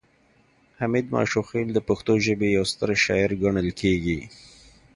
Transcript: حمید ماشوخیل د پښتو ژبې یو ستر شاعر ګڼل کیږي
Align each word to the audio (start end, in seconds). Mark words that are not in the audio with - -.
حمید 0.79 1.07
ماشوخیل 1.15 1.67
د 1.73 1.79
پښتو 1.87 2.13
ژبې 2.25 2.47
یو 2.57 2.65
ستر 2.71 2.89
شاعر 3.03 3.31
ګڼل 3.43 3.69
کیږي 3.81 4.19